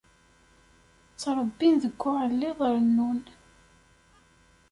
Ttṛebbin 1.13 1.75
deg 1.83 2.01
uɛelliḍ 2.09 2.59
rennun. 2.73 3.19